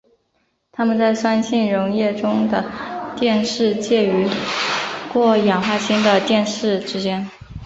[0.71, 2.65] 它们在酸性溶液中的
[3.19, 4.27] 电势介于
[5.13, 7.29] 过氧化氢的电势之间。